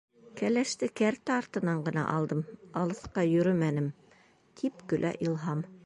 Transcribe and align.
—Кәләште 0.39 0.87
кәртә 1.01 1.35
артынан 1.41 1.83
ғына 1.89 2.05
алдым, 2.15 2.41
алыҫҡа 2.83 3.27
йөрөмәнем,— 3.35 3.93
тип 4.63 4.85
көлә 4.95 5.15
Илһам. 5.29 5.65